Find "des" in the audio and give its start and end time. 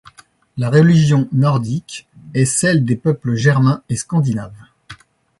2.85-2.95